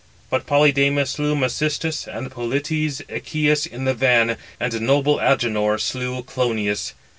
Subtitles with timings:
[0.31, 6.93] But Polydamas slew Mecistis, and Polites Echius, in the van, and noble Agenor slew Klonius.